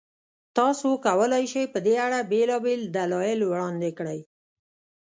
تاسو 0.57 0.87
کولای 1.05 1.43
شئ، 1.51 1.63
په 1.73 1.79
دې 1.85 1.95
اړه 2.05 2.19
بېلابېل 2.31 2.81
دلایل 2.95 3.39
وړاندې 3.45 3.89
کړئ. 3.97 4.19